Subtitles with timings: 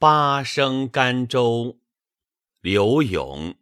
[0.00, 1.80] 八声甘州，
[2.60, 3.56] 刘永。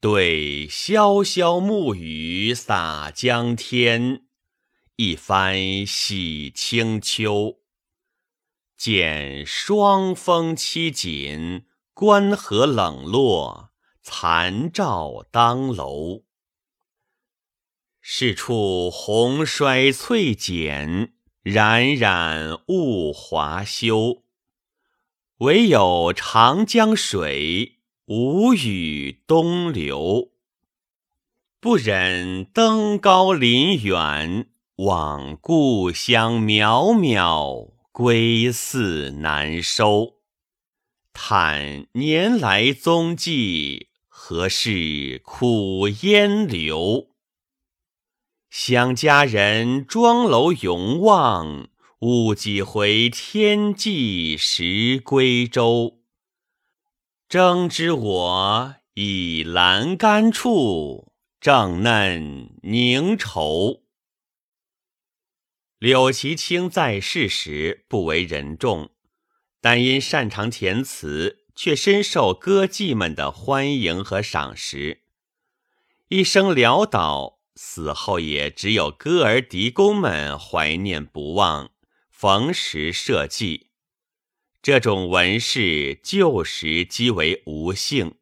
[0.00, 4.26] 对潇潇暮雨洒江天，
[4.94, 7.58] 一番洗清秋。
[8.76, 16.22] 见霜风凄紧，关河冷落，残照当楼。
[18.00, 24.22] 是处红衰翠减，冉冉物华休。
[25.42, 30.30] 唯有长江水，无语东流。
[31.58, 37.72] 不忍登高临远，望故乡渺渺。
[37.90, 40.14] 归寺难收，
[41.12, 47.08] 叹年来踪迹，何事苦烟流？
[48.48, 51.68] 想家人庄楼永望，
[52.02, 56.00] 误几回天际时归舟。
[57.28, 63.84] 争知我倚栏杆处，正嫩凝愁。
[65.78, 68.90] 柳其清在世时不为人众，
[69.60, 75.02] 但因擅长填词，却深受歌妓们的欢迎和赏识。
[76.08, 81.70] 一生潦倒，死后也只有歌儿狄公们怀念不忘，
[82.22, 83.70] 逢时设计。
[84.62, 88.14] 这种文士旧时即为无姓，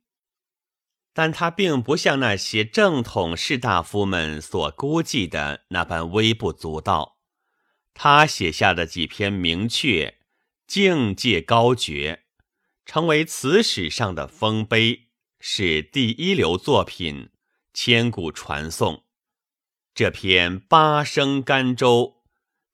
[1.13, 7.19] 但他并不像那些正统士大夫们所估计的那般微不足道。
[7.93, 10.15] 他写下的几篇名阙，
[10.67, 12.23] 境界高绝，
[12.87, 15.09] 成为词史上的丰碑，
[15.41, 17.29] 是第一流作品，
[17.75, 19.05] 千古传颂。
[19.93, 22.15] 这篇《八声甘州》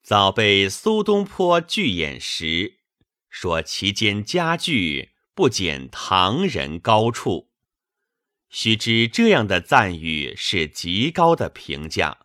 [0.01, 2.79] 早被苏东坡拒演时，
[3.29, 7.51] 说其间佳句不减唐人高处。
[8.49, 12.19] 须知这样的赞誉是极高的评价。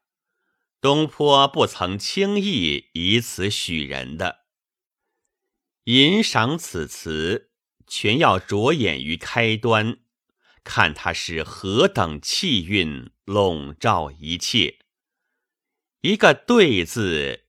[0.81, 4.47] 东坡不曾轻易以此许人的。
[5.85, 7.51] 吟赏此词，
[7.89, 9.99] 全要着眼于开端，
[10.63, 14.79] 看它是何等气韵笼罩一切。
[16.03, 17.42] 一个“对”字，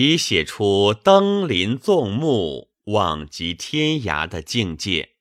[0.00, 5.16] 已写出登临纵目、望极天涯的境界。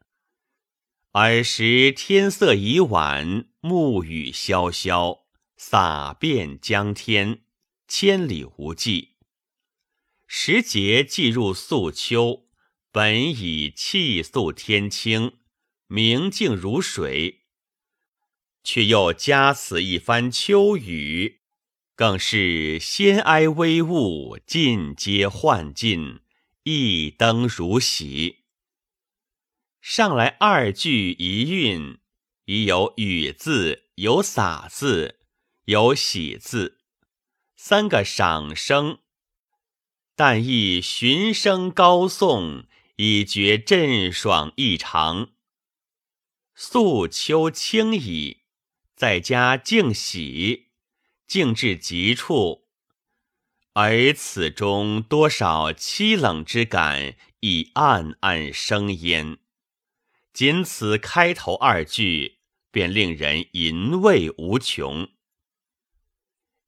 [1.13, 5.21] 尔时天色已晚，暮雨潇潇。
[5.57, 7.41] 洒遍江天，
[7.87, 9.15] 千里无际。
[10.27, 12.45] 时节既入素秋，
[12.91, 15.37] 本已气肃天清，
[15.87, 17.47] 明净如水，
[18.63, 21.41] 却又加此一番秋雨，
[21.97, 26.19] 更是仙哀微物，尽皆幻尽，
[26.61, 28.43] 一灯如洗。
[29.81, 31.97] 上来二句一韵，
[32.45, 35.21] 已有雨字，有洒字。
[35.65, 36.77] 有喜字，
[37.55, 38.99] 三个赏声，
[40.15, 45.31] 但亦循声高颂，以觉振爽异常。
[46.53, 48.43] 素秋清矣，
[48.95, 50.66] 在家静喜，
[51.27, 52.67] 静至极处，
[53.73, 59.37] 而此中多少凄冷之感，已暗暗生焉。
[60.31, 62.37] 仅此开头二句，
[62.71, 65.09] 便令人淫味无穷。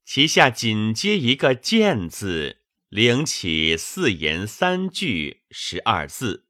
[0.04, 6.48] 其下紧接一个“见”字，领起四言三句十二字，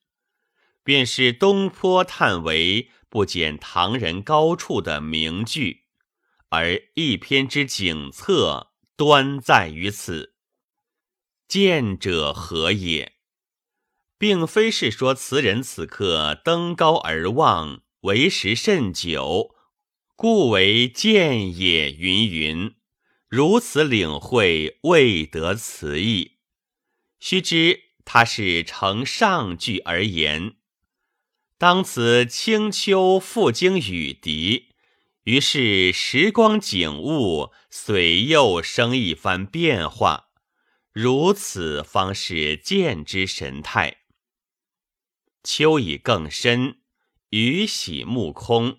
[0.83, 5.80] 便是东坡叹为不减唐人高处的名句。
[6.51, 10.35] 而一篇之景策，端在于此。
[11.49, 13.15] 见者何也？
[14.19, 19.55] 并非是说词人此刻登高而望，为时甚久，
[20.15, 21.93] 故为见也。
[21.93, 22.75] 云云。
[23.29, 26.39] 如此领会未得词意，
[27.21, 30.57] 须知他是承上句而言。
[31.57, 34.70] 当此清秋复经雨滴，
[35.25, 40.31] 于是时光景物随又生一番变化，
[40.93, 43.99] 如此方是见之神态。
[45.43, 46.79] 秋已更深，
[47.31, 48.79] 雨洗目空，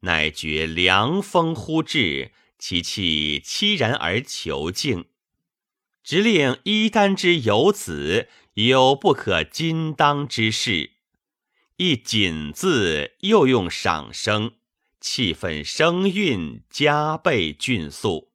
[0.00, 2.32] 乃觉凉风忽至。
[2.56, 5.04] 其气凄然而求静，
[6.02, 10.92] 直令衣丹之游子有不可禁当之事。
[11.76, 14.52] 一锦字又用赏声，
[15.04, 18.32] 气氛声韵加倍俊肃。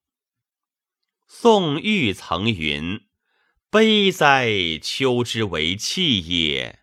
[1.27, 3.07] 宋玉曾云
[3.71, 6.81] ：“悲哉，秋之为气也！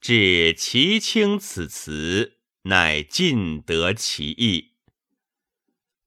[0.00, 4.74] 至其清此词，乃尽得其意。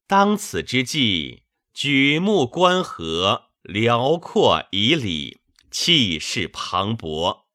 [0.06, 1.44] 当此之际，
[1.74, 5.40] 举目观河，辽阔以里，
[5.72, 7.46] 气势磅礴。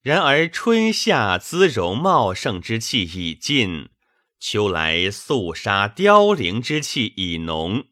[0.00, 3.90] 然而春夏姿容茂盛之气已尽，
[4.44, 7.84] 秋来肃杀凋零之气已浓，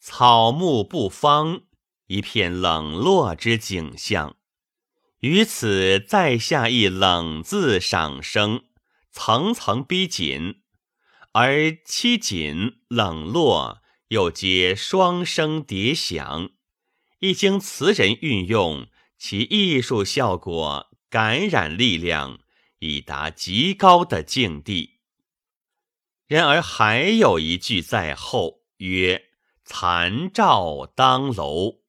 [0.00, 1.64] 草木不芳，
[2.06, 4.36] 一片冷落之景象。
[5.18, 8.64] 于此再下一冷字赏声，
[9.12, 10.62] 层层逼紧，
[11.32, 16.48] 而凄紧冷落又皆双声叠响，
[17.18, 18.86] 一经词人运用，
[19.18, 20.88] 其艺术效果。
[21.10, 22.38] 感染力量
[22.78, 24.99] 已达极高的境地。
[26.30, 29.30] 然而还有一句在后，曰
[29.66, 31.80] “残照当楼”。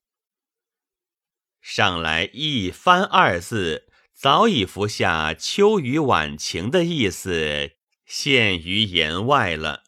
[1.61, 7.73] 上来一番二字，早已服下秋雨晚晴的意思，
[8.07, 9.83] 现于言外了。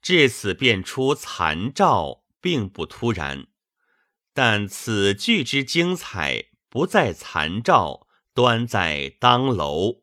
[0.00, 3.48] 至此便出残照，并不突然。
[4.32, 8.06] 但此句之精彩，不在残照。
[8.32, 10.01] 端在当楼，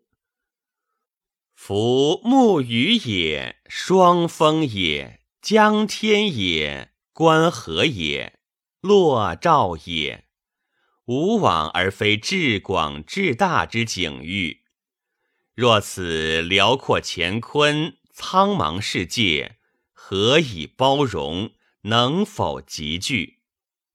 [1.62, 8.40] 夫木雨也，霜风也，江天也，关河也，
[8.80, 10.26] 落照也，
[11.06, 14.62] 无往而非至广至大之景域。
[15.54, 19.58] 若此辽阔乾坤，苍茫世界，
[19.92, 21.52] 何以包容？
[21.82, 23.42] 能否集聚？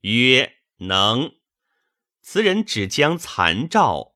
[0.03, 1.33] 曰能。
[2.21, 4.14] 此人只将残照。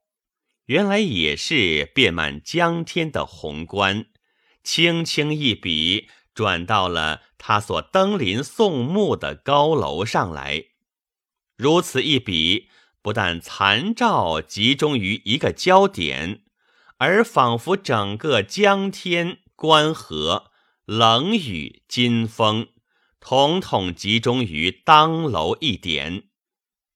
[0.68, 4.04] 原来也是遍满江天的宏观，
[4.62, 10.64] 轻轻一笔转到了他所登临宋墓的高楼上来。
[11.56, 12.68] 如此一笔，
[13.00, 16.42] 不但残照集中于一个焦点，
[16.98, 20.50] 而仿佛整个江天、关河、
[20.84, 22.68] 冷雨、金风，
[23.20, 26.24] 统统集中于当楼一点。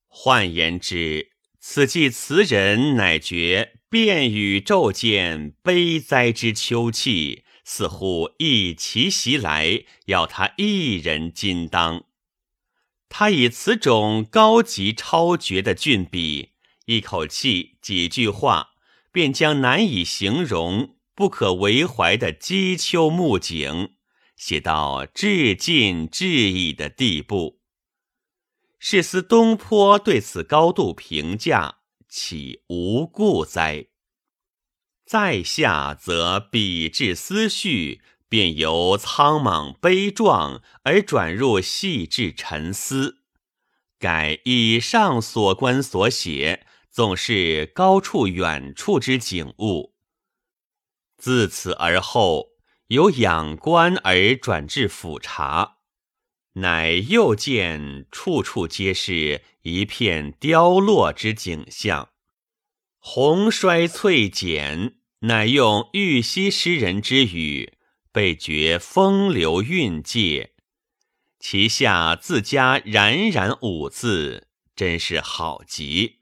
[0.07, 1.32] 换言之，
[1.65, 12.03] 此际词人乃觉便与骤见悲哉之秋气，似乎一齐袭来，要他一人金当。
[13.09, 16.51] 他以此种高级超绝的俊笔，
[16.87, 18.71] 一口气几句话，
[19.13, 23.93] 便将难以形容、不可为怀的积秋暮景，
[24.37, 27.62] 写到至尽至矣的地步。
[28.85, 31.77] 是思东坡对此高度评价，
[32.09, 33.87] 岂无故哉？
[35.07, 43.19] 在下则笔致思绪，便由苍莽悲壮而转入细致沉思。
[44.01, 49.95] 改以上所观所写，总是高处远处之景物。
[51.17, 52.49] 自此而后，
[52.89, 55.77] 由仰观而转至俯察。
[56.55, 62.11] 乃又见处处皆是一片凋落之景象，
[62.99, 67.73] 红衰翠减，乃用玉溪诗人之语，
[68.13, 70.53] 被觉风流韵界。
[71.39, 76.19] 其下自加冉冉五字，真是好极。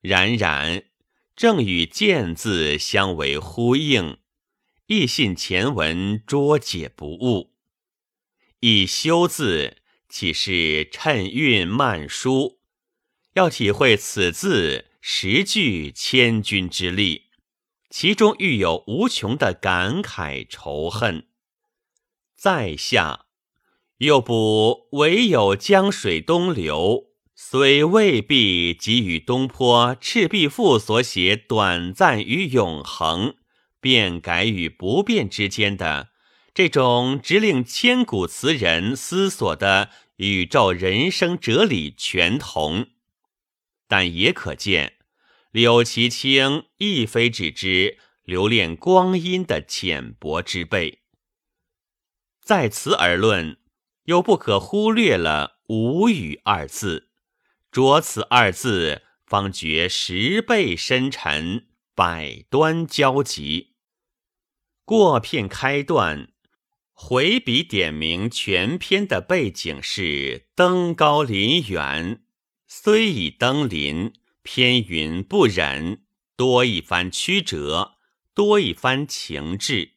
[0.00, 0.84] 冉冉
[1.36, 4.18] 正与见字相为呼应，
[4.86, 7.57] 亦信前文捉解不误。
[8.60, 9.76] 以修字
[10.08, 12.58] 岂是趁韵慢书？
[13.34, 17.26] 要体会此字十句千钧之力，
[17.88, 21.28] 其中欲有无穷的感慨仇恨。
[22.36, 23.26] 在下
[23.98, 33.36] 又不唯有江水东流，虽未必给予东坡《赤壁赋》所写短暂与永恒，
[33.80, 36.08] 变改与不变之间的。
[36.58, 42.88] 这种直令千古词人思索的宇宙人生哲理全同，
[43.86, 44.94] 但也可见
[45.52, 51.02] 柳其清亦非只知留恋光阴的浅薄之辈。
[52.42, 53.58] 在此而论，
[54.06, 57.10] 又不可忽略了“无语”二字，
[57.70, 63.76] 着此二字，方觉十倍深沉，百端交集。
[64.84, 66.32] 过片开段。
[67.00, 72.22] 回笔点明全篇的背景是登高临远，
[72.66, 74.12] 虽已登临，
[74.42, 76.02] 偏云不忍，
[76.36, 77.92] 多一番曲折，
[78.34, 79.92] 多一番情致。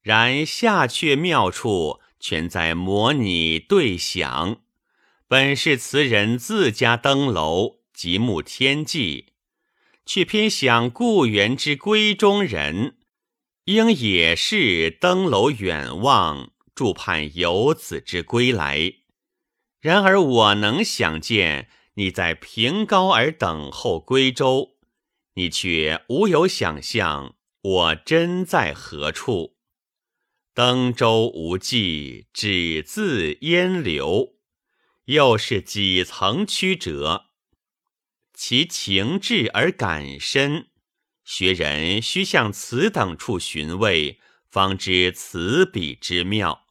[0.00, 4.60] 然下阙妙处全在模拟对想，
[5.26, 9.32] 本是词人自家登楼极目天际，
[10.06, 12.94] 却偏想故园之闺中人，
[13.70, 18.94] 应也是登楼远望，助盼游子之归来。
[19.78, 24.72] 然而我能想见你在平高而等候归舟，
[25.34, 29.54] 你却无有想象我真在何处。
[30.52, 34.34] 登舟无际，只自烟流。
[35.04, 37.26] 又是几层曲折？
[38.34, 40.69] 其情至而感深，
[41.30, 44.18] 学人须向此等处寻味，
[44.50, 46.66] 方知此笔之妙。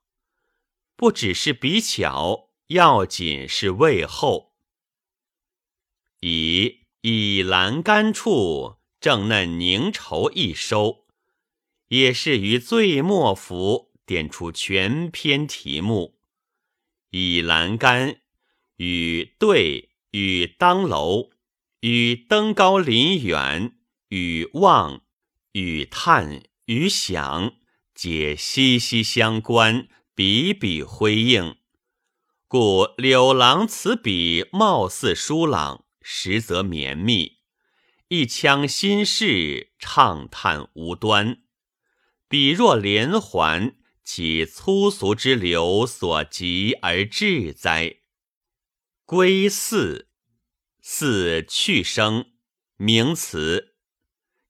[0.98, 4.52] 不只是笔巧，要紧是味厚。
[6.20, 11.06] 以以栏杆处正嫩凝稠一收，
[11.88, 16.20] 也是于最末幅点出全篇题目。
[17.12, 18.20] 以栏杆。
[18.76, 21.32] 与对与当楼
[21.82, 23.78] 与登高临远
[24.10, 25.04] 与望
[25.54, 27.54] 与叹与想，
[27.94, 31.58] 皆息息相关，笔笔辉映。
[32.48, 37.38] 故柳郎此笔貌似疏朗，实则绵密。
[38.08, 41.44] 一腔心事，畅叹无端。
[42.28, 47.98] 笔若连环，其粗俗之流所及而至哉？
[49.06, 50.10] 归四，
[50.82, 52.32] 四去声，
[52.78, 53.69] 名词。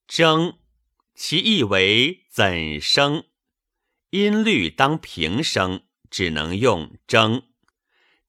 [0.09, 0.57] 征，
[1.13, 3.25] 其意为怎生？
[4.09, 7.43] 音律当平声，只能用征。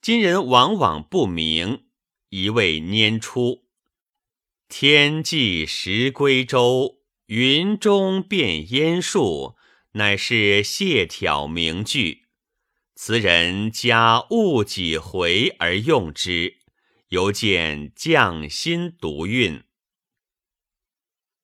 [0.02, 1.86] 今人往往不明，
[2.28, 3.64] 一味拈出。
[4.68, 9.56] 天际时归舟，云中变烟树，
[9.92, 12.26] 乃是谢挑名句。
[12.94, 16.58] 词人加误几回而用之，
[17.08, 19.64] 犹见匠心独韵。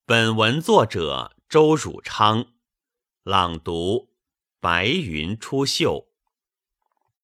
[0.09, 2.47] 本文作者周汝昌，
[3.25, 4.11] 朗读：
[4.61, 6.07] 白云出岫。